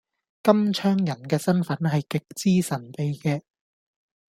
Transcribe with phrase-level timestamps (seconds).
[0.41, 2.23] 金槍人嘅身份係極
[2.61, 3.43] 之神秘嘅